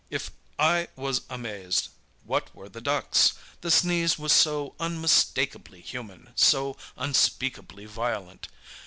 "If 0.09 0.31
I 0.57 0.87
was 0.95 1.21
amazed, 1.29 1.89
what 2.23 2.55
were 2.55 2.67
the 2.67 2.81
ducks! 2.81 3.33
The 3.61 3.69
sneeze 3.69 4.17
was 4.17 4.33
so 4.33 4.73
unmistakably 4.79 5.79
human, 5.79 6.31
so 6.35 6.75
unspeakably 6.97 7.85
violent. 7.85 8.47